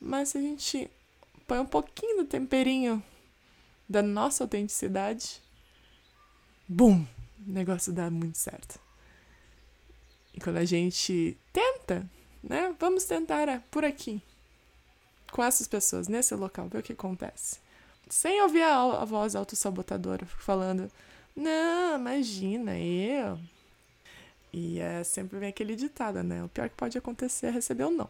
mas 0.00 0.30
se 0.30 0.38
a 0.38 0.40
gente 0.40 0.90
põe 1.46 1.58
um 1.58 1.66
pouquinho 1.66 2.18
do 2.18 2.24
temperinho 2.24 3.02
da 3.88 4.02
nossa 4.02 4.44
autenticidade, 4.44 5.40
bum, 6.68 7.06
o 7.46 7.50
negócio 7.50 7.92
dá 7.92 8.10
muito 8.10 8.38
certo. 8.38 8.80
E 10.34 10.40
quando 10.40 10.58
a 10.58 10.64
gente 10.64 11.38
tenta, 11.52 12.08
né? 12.42 12.74
Vamos 12.78 13.04
tentar 13.04 13.48
é, 13.48 13.60
por 13.70 13.84
aqui, 13.84 14.22
com 15.32 15.42
essas 15.42 15.66
pessoas, 15.66 16.08
nesse 16.08 16.34
local, 16.34 16.68
ver 16.68 16.78
o 16.78 16.82
que 16.82 16.92
acontece. 16.92 17.58
Sem 18.08 18.40
ouvir 18.42 18.62
a, 18.62 19.02
a 19.02 19.04
voz 19.04 19.34
autossabotadora 19.34 20.26
falando, 20.26 20.90
não, 21.34 21.98
imagina, 21.98 22.78
eu. 22.78 23.38
E 24.58 24.80
é 24.80 25.04
sempre 25.04 25.38
vem 25.38 25.50
aquele 25.50 25.76
ditado, 25.76 26.22
né? 26.22 26.42
O 26.42 26.48
pior 26.48 26.70
que 26.70 26.74
pode 26.74 26.96
acontecer 26.96 27.48
é 27.48 27.50
receber 27.50 27.84
o 27.84 27.88
um 27.88 27.90
não. 27.90 28.08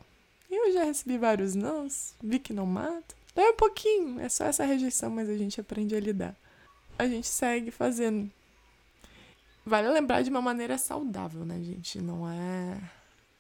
Eu 0.49 0.73
já 0.73 0.85
recebi 0.85 1.19
vários 1.19 1.57
nãos, 1.57 2.15
vi 2.23 2.39
que 2.39 2.53
não 2.53 2.65
mata. 2.65 3.17
Dói 3.35 3.51
um 3.51 3.57
pouquinho, 3.57 4.21
é 4.21 4.29
só 4.29 4.45
essa 4.45 4.65
rejeição, 4.65 5.11
mas 5.11 5.29
a 5.29 5.37
gente 5.37 5.61
aprende 5.61 5.97
a 5.97 5.99
lidar. 5.99 6.37
A 6.97 7.09
gente 7.09 7.27
segue 7.27 7.73
fazendo. 7.73 8.31
Vale 9.65 9.89
lembrar 9.89 10.23
de 10.23 10.31
uma 10.31 10.41
maneira 10.41 10.79
saudável, 10.79 11.45
né, 11.45 11.61
gente? 11.61 12.01
Não 12.01 12.31
é 12.31 12.81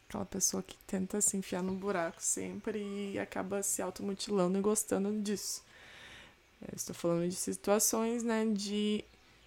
aquela 0.09 0.27
pessoa 0.27 0.61
que 0.61 0.77
tenta 0.79 1.21
se 1.21 1.37
enfiar 1.37 1.63
no 1.63 1.75
buraco 1.75 2.21
sempre 2.21 2.81
e 3.13 3.21
acaba 3.21 3.63
se 3.63 3.81
automutilando 3.81 4.59
e 4.59 4.61
gostando 4.61 5.13
disso. 5.23 5.63
Eu 6.61 6.75
estou 6.75 6.95
falando 6.95 7.29
de 7.29 7.37
situações, 7.37 8.25
né, 8.25 8.45
de 8.47 9.05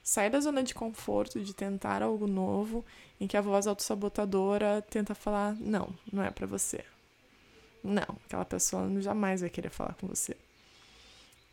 sair 0.10 0.32
da 0.32 0.40
zona 0.40 0.64
de 0.64 0.74
conforto, 0.74 1.40
de 1.40 1.54
tentar 1.54 2.02
algo 2.02 2.26
novo, 2.26 2.84
em 3.22 3.28
que 3.28 3.38
a 3.38 3.42
voz 3.42 3.68
autossabotadora 3.68 4.84
tenta 4.90 5.14
falar: 5.14 5.56
não, 5.60 5.94
não 6.12 6.24
é 6.24 6.32
para 6.32 6.48
você. 6.48 6.84
Não, 7.84 8.18
aquela 8.26 8.44
pessoa 8.44 8.90
jamais 9.02 9.42
vai 9.42 9.52
querer 9.52 9.70
falar 9.70 9.94
com 9.94 10.08
você. 10.08 10.36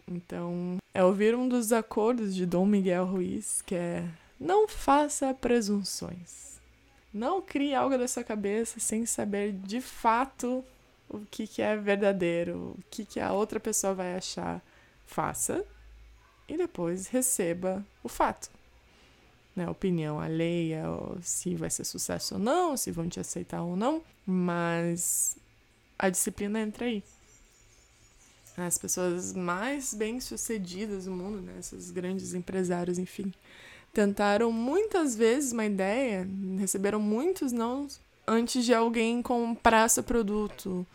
Então, 0.08 0.78
é 0.94 1.04
ouvir 1.04 1.34
um 1.34 1.46
dos 1.46 1.70
acordos 1.70 2.34
de 2.34 2.46
Dom 2.46 2.64
Miguel 2.64 3.04
Ruiz, 3.04 3.60
que 3.60 3.74
é: 3.74 4.08
não 4.40 4.66
faça 4.66 5.34
presunções. 5.34 6.58
Não 7.12 7.42
crie 7.42 7.74
algo 7.74 7.98
da 7.98 8.08
sua 8.08 8.24
cabeça 8.24 8.80
sem 8.80 9.04
saber 9.04 9.52
de 9.52 9.82
fato 9.82 10.64
o 11.10 11.20
que, 11.30 11.46
que 11.46 11.60
é 11.60 11.76
verdadeiro, 11.76 12.74
o 12.78 12.78
que, 12.90 13.04
que 13.04 13.20
a 13.20 13.32
outra 13.32 13.60
pessoa 13.60 13.92
vai 13.92 14.14
achar. 14.16 14.62
Faça 15.06 15.64
e 16.48 16.56
depois 16.56 17.06
receba 17.06 17.84
o 18.02 18.08
fato. 18.08 18.50
Né, 19.54 19.68
opinião 19.68 20.20
alheia, 20.20 20.84
se 21.22 21.54
vai 21.54 21.70
ser 21.70 21.84
sucesso 21.84 22.34
ou 22.34 22.40
não, 22.40 22.76
se 22.76 22.90
vão 22.90 23.08
te 23.08 23.18
aceitar 23.18 23.62
ou 23.62 23.74
não, 23.74 24.02
mas 24.26 25.36
a 25.98 26.10
disciplina 26.10 26.60
entra 26.60 26.84
aí. 26.84 27.02
As 28.56 28.76
pessoas 28.76 29.32
mais 29.32 29.94
bem-sucedidas 29.94 31.06
do 31.06 31.10
mundo, 31.10 31.40
né, 31.40 31.54
esses 31.58 31.90
grandes 31.90 32.34
empresários, 32.34 32.98
enfim, 32.98 33.32
tentaram 33.94 34.52
muitas 34.52 35.16
vezes 35.16 35.52
uma 35.52 35.64
ideia, 35.64 36.28
receberam 36.58 37.00
muitos 37.00 37.50
não 37.50 37.86
antes 38.26 38.64
de 38.64 38.74
alguém 38.74 39.22
comprar 39.22 39.88
seu 39.88 40.02
produto, 40.02 40.86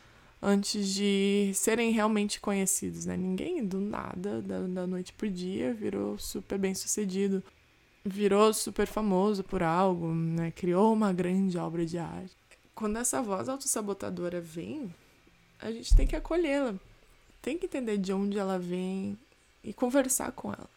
antes 0.42 0.88
de 0.88 1.52
serem 1.54 1.92
realmente 1.92 2.40
conhecidos, 2.40 3.06
né? 3.06 3.16
Ninguém 3.16 3.66
do 3.66 3.80
nada, 3.80 4.42
da, 4.42 4.62
da 4.62 4.88
noite 4.88 5.14
pro 5.14 5.30
dia, 5.30 5.74
virou 5.74 6.18
super 6.18 6.58
bem 6.58 6.74
sucedido, 6.74 7.44
virou 8.04 8.54
super 8.54 8.88
famoso 8.88 9.44
por 9.44 9.62
algo, 9.62 10.14
né? 10.14 10.52
Criou 10.52 10.94
uma 10.94 11.14
grande 11.14 11.58
obra 11.58 11.86
de 11.86 11.98
arte 11.98 12.42
quando 12.82 12.98
essa 12.98 13.22
voz 13.22 13.48
autossabotadora 13.48 14.42
vem, 14.42 14.92
a 15.60 15.72
gente 15.72 15.96
tem 15.96 16.08
que 16.08 16.16
acolhê-la. 16.16 16.74
Tem 17.40 17.56
que 17.56 17.68
entender 17.68 17.98
de 17.98 18.12
onde 18.12 18.40
ela 18.40 18.58
vem 18.58 19.18
e 19.64 19.72
conversar 19.72 20.32
com 20.32 20.52
ela. 20.52 20.70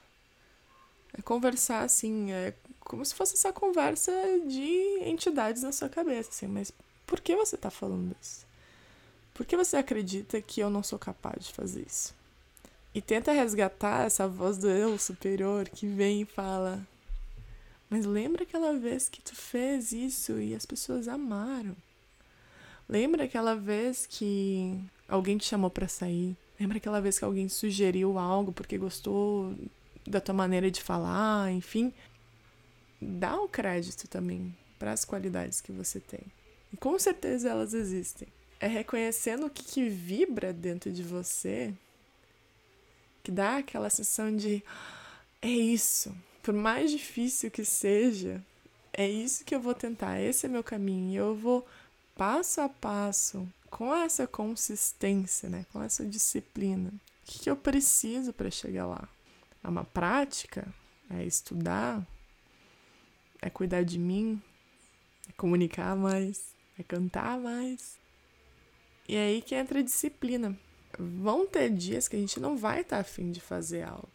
É 1.16 1.23
conversar 1.23 1.80
assim, 1.80 2.30
é 2.30 2.52
como 2.80 3.02
se 3.04 3.14
fosse 3.14 3.35
essa 3.35 3.54
conversa 3.54 4.12
de 4.47 4.99
entidades 5.02 5.62
na 5.62 5.73
sua 5.73 5.88
cabeça, 5.88 6.28
assim, 6.28 6.47
mas 6.47 6.71
por 7.06 7.21
que 7.21 7.35
você 7.35 7.54
está 7.54 7.71
falando 7.71 8.14
isso? 8.21 8.47
Por 9.34 9.44
que 9.44 9.56
você 9.56 9.76
acredita 9.76 10.40
que 10.40 10.60
eu 10.60 10.70
não 10.70 10.82
sou 10.82 10.98
capaz 10.98 11.46
de 11.46 11.52
fazer 11.52 11.84
isso? 11.84 12.14
E 12.94 13.02
tenta 13.02 13.32
resgatar 13.32 14.06
essa 14.06 14.28
voz 14.28 14.56
do 14.56 14.70
eu 14.70 14.96
superior 14.96 15.68
que 15.68 15.88
vem 15.88 16.22
e 16.22 16.24
fala: 16.24 16.80
Mas 17.90 18.06
lembra 18.06 18.44
aquela 18.44 18.72
vez 18.78 19.08
que 19.08 19.20
tu 19.20 19.34
fez 19.34 19.90
isso 19.90 20.38
e 20.38 20.54
as 20.54 20.64
pessoas 20.64 21.08
amaram? 21.08 21.76
Lembra 22.88 23.24
aquela 23.24 23.56
vez 23.56 24.06
que 24.06 24.78
alguém 25.08 25.36
te 25.36 25.46
chamou 25.46 25.68
para 25.70 25.88
sair? 25.88 26.36
Lembra 26.60 26.76
aquela 26.76 27.00
vez 27.00 27.18
que 27.18 27.24
alguém 27.24 27.48
sugeriu 27.48 28.16
algo 28.16 28.52
porque 28.52 28.78
gostou 28.78 29.52
da 30.06 30.20
tua 30.20 30.34
maneira 30.34 30.70
de 30.70 30.80
falar, 30.80 31.50
enfim? 31.50 31.92
Dá 33.02 33.40
o 33.40 33.48
crédito 33.48 34.06
também 34.06 34.54
para 34.78 34.92
as 34.92 35.04
qualidades 35.04 35.60
que 35.60 35.72
você 35.72 35.98
tem. 35.98 36.20
E 36.72 36.76
com 36.76 36.96
certeza 37.00 37.48
elas 37.48 37.74
existem. 37.74 38.28
É 38.61 38.66
reconhecendo 38.66 39.46
o 39.46 39.50
que, 39.50 39.62
que 39.62 39.88
vibra 39.88 40.52
dentro 40.52 40.90
de 40.92 41.02
você 41.02 41.75
que 43.25 43.32
dá 43.32 43.56
aquela 43.56 43.88
sensação 43.88 44.37
de 44.37 44.62
é 45.40 45.49
isso. 45.49 46.14
Por 46.42 46.52
mais 46.52 46.90
difícil 46.90 47.50
que 47.50 47.64
seja, 47.64 48.44
é 48.92 49.08
isso 49.08 49.44
que 49.44 49.54
eu 49.54 49.61
vou 49.61 49.75
tentar, 49.75 50.20
esse 50.20 50.44
é 50.44 50.49
meu 50.49 50.62
caminho. 50.62 51.18
Eu 51.18 51.34
vou 51.34 51.66
passo 52.14 52.61
a 52.61 52.68
passo, 52.68 53.49
com 53.70 53.94
essa 53.94 54.26
consistência, 54.26 55.49
né, 55.49 55.64
com 55.73 55.82
essa 55.82 56.04
disciplina. 56.04 56.90
O 56.90 57.26
que, 57.26 57.38
que 57.40 57.50
eu 57.50 57.56
preciso 57.56 58.32
para 58.32 58.50
chegar 58.50 58.87
lá? 58.87 59.08
É 59.62 59.68
uma 59.68 59.84
prática? 59.84 60.68
É 61.11 61.25
estudar? 61.25 62.06
É 63.40 63.49
cuidar 63.49 63.82
de 63.82 63.99
mim? 63.99 64.40
É 65.28 65.32
comunicar 65.32 65.96
mais? 65.96 66.54
É 66.78 66.82
cantar 66.82 67.38
mais? 67.38 67.96
E 69.08 69.16
aí 69.16 69.42
que 69.42 69.54
entra 69.54 69.80
a 69.80 69.82
disciplina. 69.82 70.58
Vão 70.99 71.46
ter 71.46 71.70
dias 71.70 72.08
que 72.08 72.16
a 72.16 72.18
gente 72.18 72.38
não 72.40 72.56
vai 72.56 72.80
estar 72.80 72.96
tá 72.96 73.00
afim 73.00 73.30
de 73.30 73.40
fazer 73.40 73.82
algo. 73.82 74.08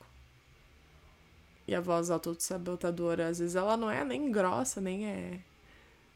E 1.67 1.75
a 1.75 1.81
voz 1.81 2.09
autossabotadora, 2.09 3.27
às 3.27 3.39
vezes, 3.39 3.55
ela 3.55 3.77
não 3.77 3.91
é 3.91 4.03
nem 4.03 4.31
grossa, 4.31 4.81
nem 4.81 5.05
é 5.05 5.39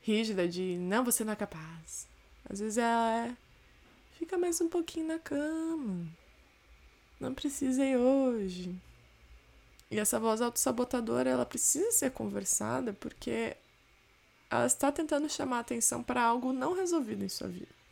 rígida 0.01 0.47
de 0.47 0.77
não, 0.77 1.03
você 1.03 1.23
não 1.23 1.33
é 1.33 1.35
capaz. 1.35 2.07
Às 2.49 2.59
vezes 2.59 2.77
ela 2.77 3.27
é 3.27 3.37
fica 4.17 4.37
mais 4.37 4.59
um 4.61 4.69
pouquinho 4.69 5.07
na 5.07 5.19
cama. 5.19 6.07
Não 7.19 7.33
precisa 7.33 7.85
ir 7.85 7.97
hoje. 7.97 8.75
E 9.91 9.99
essa 9.99 10.19
voz 10.19 10.41
autossabotadora, 10.41 11.29
ela 11.29 11.45
precisa 11.45 11.91
ser 11.91 12.11
conversada 12.11 12.93
porque 12.93 13.55
ela 14.49 14.65
está 14.65 14.91
tentando 14.91 15.29
chamar 15.29 15.59
atenção 15.59 16.01
para 16.01 16.23
algo 16.23 16.51
não 16.51 16.73
resolvido 16.73 17.23
em 17.23 17.29
sua 17.29 17.47
vida. 17.47 17.82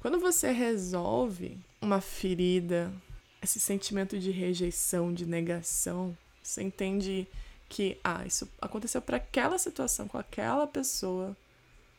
Quando 0.00 0.20
você 0.20 0.52
resolve 0.52 1.58
uma 1.80 2.00
ferida, 2.00 2.92
esse 3.42 3.58
sentimento 3.58 4.18
de 4.18 4.30
rejeição, 4.30 5.12
de 5.12 5.26
negação, 5.26 6.16
você 6.42 6.62
entende 6.62 7.26
que, 7.68 7.98
ah, 8.02 8.24
isso 8.24 8.48
aconteceu 8.60 9.02
para 9.02 9.16
aquela 9.16 9.58
situação, 9.58 10.06
com 10.06 10.16
aquela 10.16 10.66
pessoa. 10.66 11.36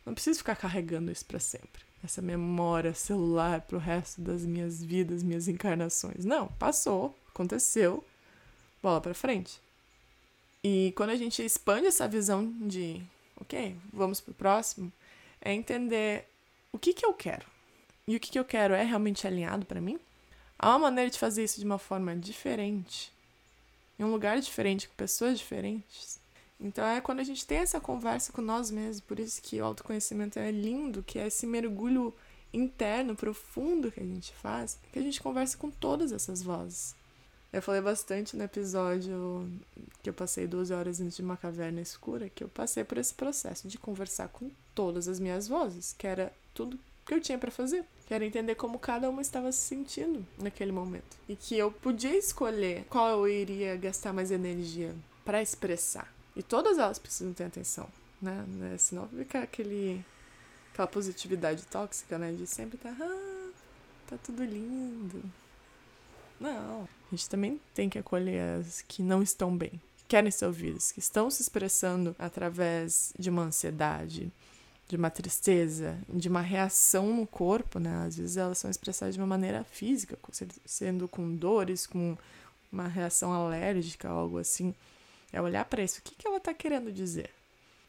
Não 0.06 0.14
preciso 0.14 0.40
ficar 0.40 0.56
carregando 0.56 1.12
isso 1.12 1.26
para 1.26 1.40
sempre. 1.40 1.84
Essa 2.04 2.22
memória 2.22 2.94
celular 2.94 3.62
pro 3.62 3.78
resto 3.78 4.22
das 4.22 4.46
minhas 4.46 4.82
vidas, 4.82 5.22
minhas 5.22 5.48
encarnações. 5.50 6.24
Não, 6.24 6.48
passou, 6.48 7.14
aconteceu. 7.28 8.04
Bola 8.82 9.02
para 9.02 9.14
frente. 9.14 9.60
E 10.64 10.94
quando 10.96 11.10
a 11.10 11.16
gente 11.16 11.44
expande 11.44 11.88
essa 11.88 12.08
visão 12.08 12.50
de, 12.62 13.02
ok, 13.40 13.76
vamos 13.92 14.22
pro 14.22 14.34
próximo, 14.34 14.92
é 15.42 15.54
entender 15.54 16.26
o 16.72 16.80
que 16.80 16.94
que 16.94 17.06
eu 17.06 17.14
quero. 17.14 17.46
E 18.10 18.16
o 18.16 18.20
que 18.20 18.32
que 18.32 18.40
eu 18.40 18.44
quero 18.44 18.74
é 18.74 18.82
realmente 18.82 19.28
alinhado 19.28 19.68
para 19.68 19.80
mim? 19.80 20.00
Há 20.58 20.70
uma 20.70 20.80
maneira 20.80 21.12
de 21.12 21.20
fazer 21.20 21.44
isso 21.44 21.60
de 21.60 21.66
uma 21.66 21.78
forma 21.78 22.16
diferente, 22.16 23.14
em 24.00 24.04
um 24.04 24.12
lugar 24.12 24.40
diferente, 24.40 24.90
com 24.90 24.96
pessoas 24.96 25.38
diferentes. 25.38 26.20
Então 26.60 26.84
é 26.88 27.00
quando 27.02 27.20
a 27.20 27.24
gente 27.24 27.46
tem 27.46 27.60
essa 27.60 27.80
conversa 27.80 28.34
com 28.34 28.42
nós 28.42 28.72
mesmos, 28.72 29.00
por 29.00 29.20
isso 29.20 29.40
que 29.44 29.62
o 29.62 29.64
autoconhecimento 29.66 30.40
é 30.40 30.50
lindo, 30.50 31.04
que 31.04 31.20
é 31.20 31.28
esse 31.28 31.46
mergulho 31.46 32.12
interno, 32.52 33.16
profundo 33.16 33.92
que 33.92 34.00
a 34.00 34.04
gente 34.04 34.34
faz, 34.34 34.80
que 34.92 34.98
a 34.98 35.04
gente 35.04 35.22
conversa 35.22 35.56
com 35.56 35.70
todas 35.70 36.12
essas 36.12 36.42
vozes. 36.42 36.96
Eu 37.54 37.62
falei 37.62 37.80
bastante 37.80 38.36
no 38.36 38.44
episódio 38.44 39.48
que 40.02 40.10
eu 40.10 40.14
passei 40.16 40.48
12 40.48 40.74
horas 40.74 40.98
dentro 40.98 41.16
de 41.16 41.22
uma 41.22 41.38
caverna 41.38 41.80
escura, 41.80 42.28
que 42.28 42.44
eu 42.44 42.50
passei 42.50 42.84
por 42.84 42.98
esse 42.98 43.14
processo 43.14 43.68
de 43.68 43.78
conversar 43.78 44.30
com 44.30 44.50
todas 44.74 45.08
as 45.08 45.20
minhas 45.20 45.48
vozes, 45.48 45.94
que 45.96 46.08
era 46.08 46.34
tudo 46.56 46.80
que 47.10 47.16
eu 47.16 47.20
tinha 47.22 47.40
para 47.40 47.50
fazer, 47.50 47.84
que 48.10 48.14
era 48.16 48.26
entender 48.26 48.56
como 48.56 48.80
cada 48.80 49.08
uma 49.08 49.22
estava 49.22 49.52
se 49.52 49.60
sentindo 49.60 50.26
naquele 50.40 50.72
momento 50.72 51.16
e 51.30 51.36
que 51.36 51.56
eu 51.56 51.72
podia 51.72 52.18
escolher 52.18 52.84
qual 52.90 53.08
eu 53.08 53.28
iria 53.28 53.78
gastar 53.78 54.12
mais 54.12 54.32
energia 54.32 54.96
para 55.24 55.44
expressar. 55.44 56.12
E 56.36 56.42
todas 56.42 56.80
elas 56.80 56.98
precisam 56.98 57.34
ter 57.34 57.44
atenção, 57.44 57.88
né? 58.20 58.44
né? 58.48 58.76
Senão 58.80 59.08
fica 59.10 59.44
aquele 59.44 60.04
aquela 60.72 60.88
positividade 60.88 61.68
tóxica, 61.68 62.18
né, 62.18 62.32
de 62.32 62.48
sempre 62.48 62.80
tá, 62.80 62.96
ah, 63.00 63.50
tá 64.08 64.18
tudo 64.18 64.44
lindo. 64.44 65.22
Não, 66.40 66.88
a 67.12 67.16
gente 67.16 67.30
também 67.30 67.62
tem 67.76 67.90
que 67.90 68.00
acolher 68.00 68.60
as 68.60 68.82
que 68.82 69.04
não 69.04 69.22
estão 69.22 69.56
bem, 69.56 69.80
que 69.98 70.06
querem 70.08 70.32
ser 70.32 70.48
ouvidas, 70.48 70.92
que 70.92 71.00
estão 71.00 71.30
se 71.30 71.44
expressando 71.44 72.16
através 72.18 73.14
de 73.20 73.30
uma 73.30 73.44
ansiedade, 73.44 74.32
de 74.90 74.96
uma 74.96 75.12
tristeza, 75.12 75.96
de 76.10 76.28
uma 76.28 76.42
reação 76.42 77.16
no 77.16 77.28
corpo, 77.28 77.78
né? 77.78 78.06
Às 78.08 78.18
vezes 78.18 78.38
elas 78.38 78.58
são 78.58 78.72
expressadas 78.72 79.14
de 79.14 79.22
uma 79.22 79.28
maneira 79.28 79.64
física, 79.64 80.18
sendo 80.66 81.08
com 81.08 81.36
dores, 81.36 81.86
com 81.86 82.18
uma 82.72 82.88
reação 82.88 83.32
alérgica, 83.32 84.10
algo 84.10 84.40
assim. 84.40 84.74
É 85.32 85.40
olhar 85.40 85.64
para 85.66 85.84
isso. 85.84 86.00
O 86.00 86.02
que, 86.02 86.16
que 86.16 86.28
ela 86.28 86.38
está 86.38 86.56
querendo 86.56 86.92
dizer? 86.92 87.30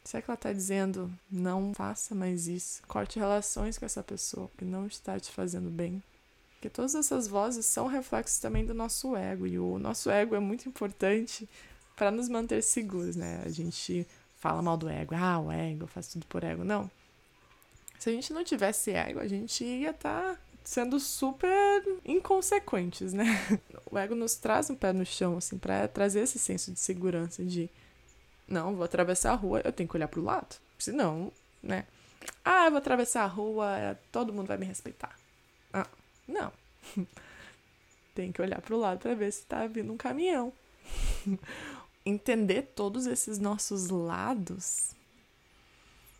Será 0.03 0.21
que 0.21 0.29
ela 0.29 0.35
está 0.35 0.53
dizendo 0.53 1.11
não 1.29 1.73
faça 1.73 2.13
mais 2.13 2.47
isso? 2.47 2.83
Corte 2.87 3.17
relações 3.17 3.79
com 3.79 3.85
essa 3.85 4.03
pessoa 4.03 4.51
que 4.55 4.63
não 4.63 4.85
está 4.85 5.19
te 5.19 5.31
fazendo 5.31 5.71
bem? 5.71 6.03
Porque 6.53 6.69
todas 6.69 6.93
essas 6.93 7.27
vozes 7.27 7.65
são 7.65 7.87
reflexos 7.87 8.37
também 8.37 8.63
do 8.63 8.75
nosso 8.75 9.15
ego, 9.15 9.47
e 9.47 9.57
o 9.57 9.79
nosso 9.79 10.11
ego 10.11 10.35
é 10.35 10.39
muito 10.39 10.69
importante 10.69 11.49
para 11.95 12.11
nos 12.11 12.29
manter 12.29 12.61
seguros, 12.61 13.15
né? 13.15 13.41
A 13.43 13.49
gente 13.49 14.07
fala 14.41 14.59
mal 14.59 14.75
do 14.75 14.89
ego, 14.89 15.13
ah, 15.15 15.39
o 15.39 15.51
ego, 15.51 15.85
faz 15.85 16.07
tudo 16.07 16.25
por 16.25 16.43
ego. 16.43 16.63
Não. 16.63 16.89
Se 17.99 18.09
a 18.09 18.11
gente 18.11 18.33
não 18.33 18.43
tivesse 18.43 18.89
ego, 18.89 19.19
a 19.19 19.27
gente 19.27 19.63
ia 19.63 19.91
estar 19.91 20.33
tá 20.33 20.39
sendo 20.63 20.99
super 20.99 21.83
inconsequentes, 22.03 23.13
né? 23.13 23.25
O 23.91 23.97
ego 23.97 24.15
nos 24.15 24.35
traz 24.35 24.67
um 24.71 24.75
pé 24.75 24.91
no 24.91 25.05
chão, 25.05 25.37
assim, 25.37 25.59
para 25.59 25.87
trazer 25.87 26.21
esse 26.21 26.39
senso 26.39 26.71
de 26.71 26.79
segurança, 26.79 27.43
de 27.43 27.69
não, 28.47 28.75
vou 28.75 28.83
atravessar 28.83 29.31
a 29.31 29.35
rua, 29.35 29.61
eu 29.63 29.71
tenho 29.71 29.87
que 29.87 29.95
olhar 29.95 30.07
pro 30.07 30.23
lado. 30.23 30.55
Senão, 30.79 31.31
né? 31.61 31.85
Ah, 32.43 32.65
eu 32.65 32.71
vou 32.71 32.79
atravessar 32.79 33.23
a 33.23 33.27
rua, 33.27 33.95
todo 34.11 34.33
mundo 34.33 34.47
vai 34.47 34.57
me 34.57 34.65
respeitar. 34.65 35.15
Ah, 35.71 35.87
não. 36.27 36.51
Tem 38.15 38.31
que 38.31 38.41
olhar 38.41 38.59
para 38.59 38.75
o 38.75 38.79
lado 38.79 38.99
para 38.99 39.13
ver 39.13 39.31
se 39.31 39.41
está 39.41 39.67
vindo 39.67 39.93
um 39.93 39.97
caminhão. 39.97 40.51
Entender 42.05 42.71
todos 42.75 43.05
esses 43.05 43.37
nossos 43.37 43.89
lados, 43.89 44.91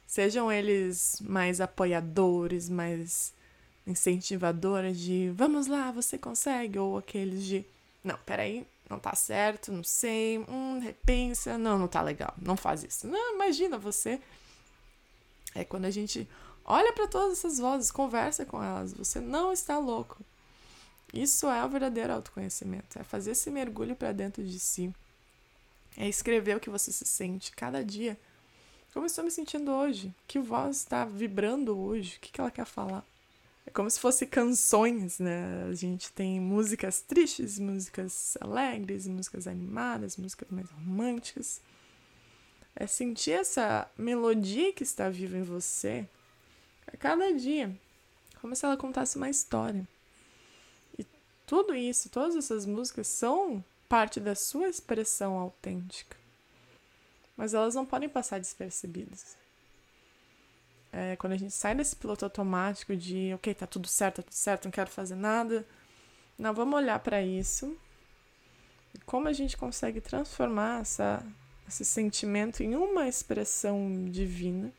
sejam 0.05 0.51
eles 0.51 1.19
mais 1.21 1.59
apoiadores, 1.59 2.69
mais 2.69 3.34
incentivadores 3.88 4.99
de 4.99 5.32
vamos 5.36 5.67
lá, 5.67 5.91
você 5.91 6.17
consegue, 6.17 6.77
ou 6.77 6.97
aqueles 6.97 7.43
de 7.43 7.65
não, 8.03 8.17
peraí, 8.25 8.65
não 8.89 8.99
tá 8.99 9.15
certo, 9.15 9.71
não 9.71 9.84
sei, 9.84 10.38
hum, 10.39 10.79
repensa, 10.79 11.58
não, 11.58 11.79
não 11.79 11.88
tá 11.88 12.01
legal, 12.01 12.34
não 12.39 12.56
faz 12.56 12.84
isso. 12.84 13.08
Não, 13.08 13.36
imagina 13.36 13.77
você. 13.77 14.19
É 15.56 15.63
quando 15.63 15.86
a 15.86 15.91
gente 15.91 16.27
Olha 16.65 16.93
para 16.93 17.08
todas 17.08 17.39
essas 17.39 17.58
vozes, 17.58 17.91
conversa 17.91 18.45
com 18.45 18.63
elas. 18.63 18.93
Você 18.93 19.19
não 19.19 19.51
está 19.51 19.77
louco. 19.77 20.17
Isso 21.13 21.47
é 21.47 21.65
o 21.65 21.69
verdadeiro 21.69 22.13
autoconhecimento. 22.13 22.97
É 22.97 23.03
fazer 23.03 23.32
esse 23.32 23.49
mergulho 23.49 23.95
para 23.95 24.12
dentro 24.12 24.43
de 24.43 24.60
si. 24.60 24.93
É 25.97 26.08
escrever 26.08 26.58
o 26.58 26.60
que 26.60 26.69
você 26.69 26.91
se 26.91 27.06
sente 27.06 27.51
cada 27.51 27.84
dia. 27.84 28.17
Como 28.93 29.06
estou 29.06 29.23
me 29.23 29.32
sentindo 29.32 29.71
hoje? 29.71 30.13
Que 30.27 30.39
voz 30.39 30.77
está 30.77 31.06
vibrando 31.06 31.77
hoje? 31.77 32.17
O 32.17 32.19
que, 32.19 32.39
ela 32.39 32.51
quer 32.51 32.65
falar? 32.65 33.06
É 33.65 33.69
como 33.69 33.89
se 33.89 33.99
fosse 33.99 34.25
canções, 34.25 35.19
né? 35.19 35.65
A 35.69 35.73
gente 35.73 36.12
tem 36.12 36.39
músicas 36.39 37.01
tristes, 37.01 37.60
músicas 37.60 38.38
alegres, 38.41 39.08
músicas 39.08 39.47
animadas, 39.47 40.17
músicas 40.17 40.49
mais 40.49 40.69
românticas. 40.71 41.62
É 42.75 42.88
sentir 42.88 43.32
essa 43.32 43.89
melodia 43.97 44.73
que 44.73 44.84
está 44.84 45.10
viva 45.10 45.38
em 45.38 45.43
você 45.43 46.08
a 46.88 46.97
cada 46.97 47.32
dia, 47.32 47.73
como 48.41 48.56
se 48.56 48.65
ela 48.65 48.75
contasse 48.75 49.17
uma 49.17 49.30
história. 49.30 49.88
E 50.97 51.06
tudo 51.45 51.75
isso, 51.75 52.10
todas 52.10 52.36
essas 52.36 52.65
músicas 52.65 53.08
são 53.08 53.63
parte 53.91 54.21
da 54.21 54.36
sua 54.36 54.69
expressão 54.69 55.38
autêntica. 55.38 56.15
Mas 57.36 57.54
elas 57.54 57.75
não 57.75 57.86
podem 57.86 58.08
passar 58.08 58.39
despercebidas. 58.39 59.36
É, 60.93 61.17
quando 61.17 61.34
a 61.34 61.38
gente 61.38 61.54
sai 61.54 61.75
desse 61.75 61.97
piloto 61.97 62.23
automático 62.23 62.95
de, 62.95 63.34
ok, 63.34 63.54
tá 63.54 63.67
tudo 63.67 63.89
certo, 63.89 64.17
tá 64.17 64.23
tudo 64.23 64.34
certo, 64.34 64.63
não 64.63 64.71
quero 64.71 64.89
fazer 64.89 65.15
nada. 65.15 65.67
Não, 66.39 66.54
vamos 66.54 66.75
olhar 66.75 66.99
para 66.99 67.21
isso. 67.21 67.77
E 68.95 68.99
como 68.99 69.27
a 69.27 69.34
gente 69.34 69.58
consegue 69.58 69.99
transformar 69.99 70.80
essa, 70.80 71.21
esse 71.67 71.84
sentimento 71.84 72.63
em 72.63 72.75
uma 72.75 73.10
expressão 73.10 74.10
divina 74.10 74.71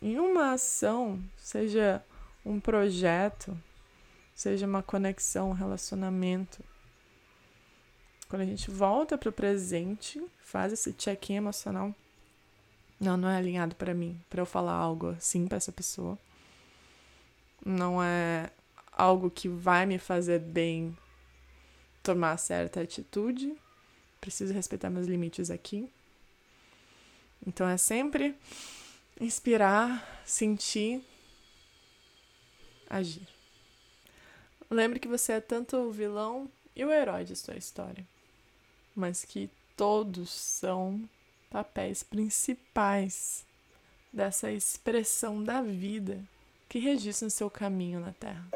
em 0.00 0.18
uma 0.18 0.52
ação, 0.52 1.22
seja 1.36 2.02
um 2.44 2.58
projeto, 2.58 3.54
seja 4.34 4.66
uma 4.66 4.82
conexão, 4.82 5.50
um 5.50 5.54
relacionamento, 5.54 6.62
quando 8.28 8.42
a 8.42 8.46
gente 8.46 8.70
volta 8.70 9.16
para 9.16 9.28
o 9.28 9.32
presente, 9.32 10.22
faz 10.40 10.72
esse 10.72 10.92
check-in 10.92 11.36
emocional, 11.36 11.94
não, 12.98 13.16
não 13.16 13.28
é 13.28 13.36
alinhado 13.36 13.74
para 13.74 13.94
mim, 13.94 14.20
para 14.28 14.40
eu 14.40 14.46
falar 14.46 14.72
algo 14.72 15.08
assim 15.08 15.46
para 15.46 15.58
essa 15.58 15.70
pessoa. 15.70 16.18
Não 17.64 18.02
é 18.02 18.50
algo 18.92 19.30
que 19.30 19.48
vai 19.48 19.84
me 19.84 19.98
fazer 19.98 20.40
bem 20.40 20.96
tomar 22.02 22.36
certa 22.38 22.80
atitude. 22.80 23.54
Preciso 24.20 24.54
respeitar 24.54 24.88
meus 24.88 25.06
limites 25.06 25.50
aqui. 25.50 25.90
Então 27.46 27.68
é 27.68 27.76
sempre 27.76 28.34
inspirar, 29.20 30.22
sentir, 30.24 31.04
agir. 32.88 33.28
Lembre 34.70 34.98
que 34.98 35.08
você 35.08 35.32
é 35.32 35.40
tanto 35.40 35.76
o 35.76 35.92
vilão 35.92 36.50
e 36.74 36.84
o 36.84 36.90
herói 36.90 37.24
de 37.24 37.36
sua 37.36 37.56
história, 37.56 38.06
mas 38.96 39.24
que 39.24 39.50
todos 39.76 40.30
são 40.30 41.08
papéis 41.50 42.02
principais 42.02 43.44
dessa 44.12 44.50
expressão 44.50 45.44
da 45.44 45.60
vida 45.60 46.18
que 46.68 46.78
registra 46.78 47.28
o 47.28 47.30
seu 47.30 47.50
caminho 47.50 48.00
na 48.00 48.12
Terra. 48.12 48.48